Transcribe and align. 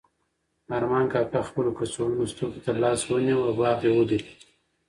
ارمان 0.77 1.05
کاکا 1.11 1.41
خپلو 1.49 1.71
کڅوړنو 1.77 2.23
سترګو 2.31 2.59
ته 2.65 2.71
لاس 2.81 2.99
ونیو 3.07 3.37
او 3.45 3.51
باغ 3.59 3.77
یې 3.85 3.91
ولید. 3.97 4.25